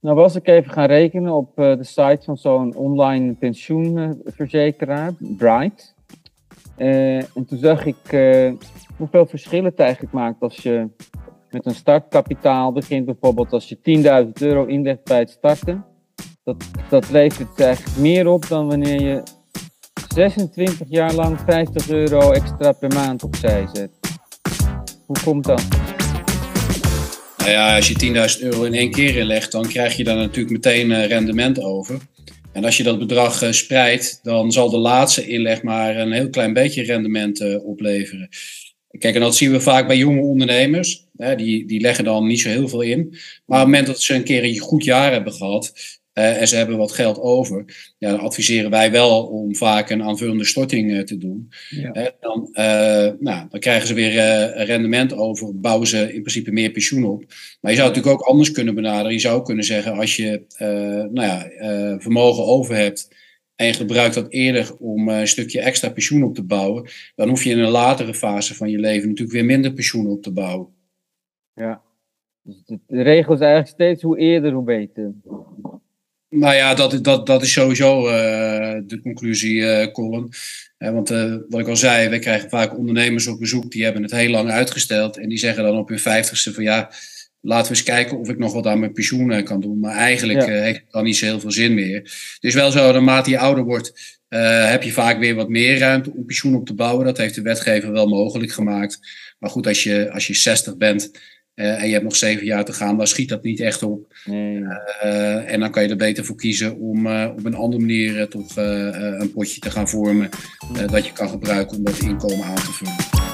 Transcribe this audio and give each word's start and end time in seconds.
Nou 0.00 0.16
was 0.16 0.36
ik 0.36 0.46
even 0.46 0.72
gaan 0.72 0.86
rekenen 0.86 1.32
op 1.32 1.56
de 1.56 1.78
site 1.84 2.20
van 2.20 2.36
zo'n 2.36 2.76
online 2.76 3.34
pensioenverzekeraar, 3.34 5.12
Bright. 5.18 5.94
en 6.76 7.46
toen 7.46 7.58
zag 7.58 7.84
ik 7.86 7.96
hoeveel 8.96 9.26
verschillen 9.26 9.64
het 9.64 9.78
eigenlijk 9.78 10.12
maakt 10.12 10.40
als 10.40 10.56
je 10.56 10.88
met 11.50 11.66
een 11.66 11.74
startkapitaal 11.74 12.72
begint. 12.72 13.04
Bijvoorbeeld 13.04 13.52
als 13.52 13.68
je 13.68 14.24
10.000 14.26 14.32
euro 14.40 14.64
inlegt 14.64 15.04
bij 15.04 15.18
het 15.18 15.30
starten. 15.30 15.84
Dat, 16.44 16.64
dat 16.88 17.10
levert 17.10 17.60
eigenlijk 17.60 17.96
meer 17.96 18.26
op 18.26 18.48
dan 18.48 18.68
wanneer 18.68 19.00
je 19.00 19.22
26 20.14 20.88
jaar 20.88 21.14
lang 21.14 21.40
50 21.40 21.90
euro 21.90 22.32
extra 22.32 22.72
per 22.72 22.94
maand 22.94 23.22
opzij 23.22 23.66
zet. 23.72 23.90
Hoe 25.06 25.16
komt 25.24 25.44
dat? 25.44 25.87
Nou 27.38 27.50
ja, 27.50 27.76
als 27.76 27.88
je 27.88 28.36
10.000 28.38 28.42
euro 28.42 28.62
in 28.62 28.74
één 28.74 28.90
keer 28.90 29.16
inlegt, 29.16 29.52
dan 29.52 29.68
krijg 29.68 29.96
je 29.96 30.04
daar 30.04 30.16
natuurlijk 30.16 30.50
meteen 30.50 30.92
eh, 30.92 31.06
rendement 31.06 31.60
over. 31.60 31.98
En 32.52 32.64
als 32.64 32.76
je 32.76 32.82
dat 32.82 32.98
bedrag 32.98 33.42
uh, 33.42 33.52
spreidt, 33.52 34.20
dan 34.22 34.52
zal 34.52 34.70
de 34.70 34.78
laatste 34.78 35.26
inleg 35.26 35.62
maar 35.62 35.96
een 35.96 36.12
heel 36.12 36.30
klein 36.30 36.52
beetje 36.52 36.82
rendement 36.82 37.40
uh, 37.40 37.66
opleveren. 37.66 38.28
Kijk, 38.98 39.14
en 39.14 39.20
dat 39.20 39.36
zien 39.36 39.52
we 39.52 39.60
vaak 39.60 39.86
bij 39.86 39.96
jonge 39.96 40.20
ondernemers. 40.20 41.06
Die, 41.36 41.66
die 41.66 41.80
leggen 41.80 42.04
dan 42.04 42.26
niet 42.26 42.40
zo 42.40 42.48
heel 42.48 42.68
veel 42.68 42.80
in. 42.80 43.08
Maar 43.46 43.60
op 43.60 43.66
het 43.66 43.74
moment 43.74 43.86
dat 43.86 44.02
ze 44.02 44.14
een 44.14 44.24
keer 44.24 44.44
een 44.44 44.58
goed 44.58 44.84
jaar 44.84 45.12
hebben 45.12 45.32
gehad. 45.32 45.72
Uh, 46.18 46.40
en 46.40 46.48
ze 46.48 46.56
hebben 46.56 46.76
wat 46.76 46.92
geld 46.92 47.20
over. 47.20 47.64
Ja, 47.98 48.10
dan 48.10 48.20
adviseren 48.20 48.70
wij 48.70 48.90
wel 48.90 49.26
om 49.26 49.54
vaak 49.54 49.90
een 49.90 50.02
aanvullende 50.02 50.44
storting 50.44 50.90
uh, 50.90 51.02
te 51.02 51.18
doen. 51.18 51.48
Ja. 51.68 52.12
dan, 52.20 52.48
nou, 53.20 53.48
dan 53.48 53.60
krijgen 53.60 53.86
ze 53.86 53.94
weer 53.94 54.12
rendement 54.64 55.14
over. 55.14 55.60
Bouwen 55.60 55.86
ze 55.86 56.14
in 56.14 56.20
principe 56.20 56.50
meer 56.50 56.70
pensioen 56.70 57.04
op. 57.04 57.24
Maar 57.60 57.70
je 57.70 57.76
zou 57.76 57.88
het 57.88 57.96
natuurlijk 57.96 58.22
ook 58.22 58.28
anders 58.28 58.50
kunnen 58.50 58.74
benaderen. 58.74 59.12
Je 59.12 59.18
zou 59.18 59.42
kunnen 59.42 59.64
zeggen, 59.64 59.92
als 59.92 60.16
je 60.16 60.42
nou 61.12 61.22
ja, 61.22 61.48
vermogen 61.98 62.44
over 62.44 62.74
hebt 62.74 63.08
en 63.58 63.66
je 63.66 63.72
gebruikt 63.72 64.14
dat 64.14 64.32
eerder 64.32 64.76
om 64.78 65.08
eh, 65.08 65.20
een 65.20 65.28
stukje 65.28 65.60
extra 65.60 65.90
pensioen 65.90 66.22
op 66.22 66.34
te 66.34 66.42
bouwen, 66.42 66.88
dan 67.14 67.28
hoef 67.28 67.44
je 67.44 67.50
in 67.50 67.58
een 67.58 67.70
latere 67.70 68.14
fase 68.14 68.54
van 68.54 68.70
je 68.70 68.78
leven 68.78 69.08
natuurlijk 69.08 69.36
weer 69.36 69.44
minder 69.44 69.72
pensioen 69.72 70.06
op 70.06 70.22
te 70.22 70.32
bouwen. 70.32 70.68
Ja, 71.54 71.82
dus 72.42 72.62
de 72.66 73.02
regel 73.02 73.34
is 73.34 73.40
eigenlijk 73.40 73.70
steeds 73.70 74.02
hoe 74.02 74.18
eerder, 74.18 74.52
hoe 74.52 74.64
beter. 74.64 75.12
Nou 76.30 76.54
ja, 76.54 76.74
dat, 76.74 77.04
dat, 77.04 77.26
dat 77.26 77.42
is 77.42 77.52
sowieso 77.52 78.08
uh, 78.08 78.12
de 78.86 79.00
conclusie, 79.02 79.54
uh, 79.54 79.86
Colin. 79.92 80.32
want 80.78 81.10
uh, 81.10 81.34
wat 81.48 81.60
ik 81.60 81.68
al 81.68 81.76
zei, 81.76 82.08
we 82.08 82.18
krijgen 82.18 82.48
vaak 82.48 82.78
ondernemers 82.78 83.26
op 83.26 83.38
bezoek 83.38 83.70
die 83.70 83.84
hebben 83.84 84.02
het 84.02 84.10
heel 84.10 84.30
lang 84.30 84.50
uitgesteld. 84.50 85.18
En 85.18 85.28
die 85.28 85.38
zeggen 85.38 85.62
dan 85.62 85.78
op 85.78 85.88
hun 85.88 85.98
vijftigste 85.98 86.52
van 86.52 86.62
ja, 86.62 86.90
laten 87.40 87.72
we 87.72 87.78
eens 87.78 87.86
kijken 87.86 88.18
of 88.18 88.28
ik 88.28 88.38
nog 88.38 88.52
wat 88.52 88.66
aan 88.66 88.78
mijn 88.78 88.92
pensioen 88.92 89.32
eh, 89.32 89.44
kan 89.44 89.60
doen. 89.60 89.80
Maar 89.80 89.96
eigenlijk 89.96 90.40
ja. 90.40 90.52
heeft 90.52 90.80
het 90.80 90.90
dan 90.92 91.04
niet 91.04 91.16
zo 91.16 91.24
heel 91.24 91.40
veel 91.40 91.50
zin 91.50 91.74
meer. 91.74 92.12
Dus 92.40 92.54
wel 92.54 92.70
zo, 92.70 92.92
naarmate 92.92 93.30
je 93.30 93.38
ouder 93.38 93.64
wordt, 93.64 94.18
uh, 94.28 94.70
heb 94.70 94.82
je 94.82 94.92
vaak 94.92 95.18
weer 95.18 95.34
wat 95.34 95.48
meer 95.48 95.78
ruimte 95.78 96.12
om 96.14 96.24
pensioen 96.24 96.54
op 96.54 96.66
te 96.66 96.74
bouwen. 96.74 97.04
Dat 97.04 97.16
heeft 97.16 97.34
de 97.34 97.42
wetgever 97.42 97.92
wel 97.92 98.08
mogelijk 98.08 98.52
gemaakt. 98.52 98.98
Maar 99.38 99.50
goed, 99.50 99.66
als 99.66 99.82
je, 99.82 100.10
als 100.12 100.26
je 100.26 100.34
60 100.34 100.76
bent 100.76 101.10
en 101.58 101.86
je 101.86 101.92
hebt 101.92 102.04
nog 102.04 102.16
zeven 102.16 102.46
jaar 102.46 102.64
te 102.64 102.72
gaan, 102.72 102.96
dan 102.96 103.06
schiet 103.06 103.28
dat 103.28 103.42
niet 103.42 103.60
echt 103.60 103.82
op. 103.82 104.14
Nee. 104.24 104.62
en 105.46 105.60
dan 105.60 105.70
kan 105.70 105.82
je 105.82 105.88
er 105.88 105.96
beter 105.96 106.24
voor 106.24 106.36
kiezen 106.36 106.78
om 106.78 107.06
op 107.06 107.44
een 107.44 107.54
andere 107.54 107.80
manier 107.80 108.28
toch 108.28 108.56
een 108.56 109.32
potje 109.32 109.60
te 109.60 109.70
gaan 109.70 109.88
vormen. 109.88 110.28
dat 110.86 111.06
je 111.06 111.12
kan 111.12 111.28
gebruiken 111.28 111.76
om 111.76 111.84
dat 111.84 111.98
inkomen 111.98 112.44
aan 112.44 112.54
te 112.54 112.72
vullen. 112.72 113.27